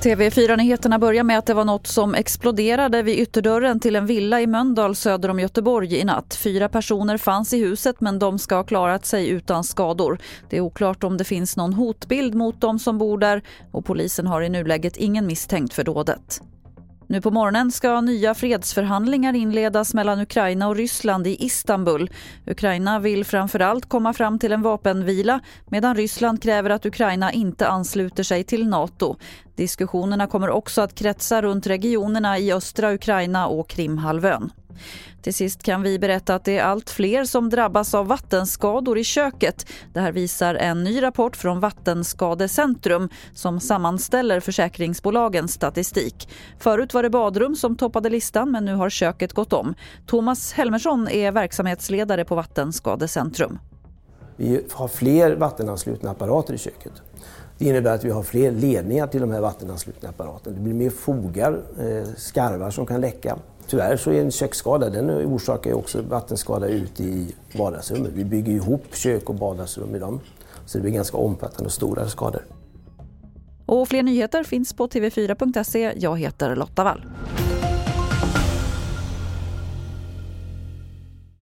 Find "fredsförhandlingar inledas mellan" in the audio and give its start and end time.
18.34-20.20